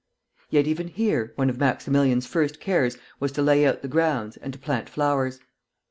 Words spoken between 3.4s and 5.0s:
layout the grounds and to plant